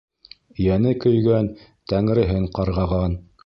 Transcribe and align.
Йәне 0.67 0.93
көйгән 1.03 1.51
Тәңреһен 1.93 2.51
ҡарғаған. 2.59 3.19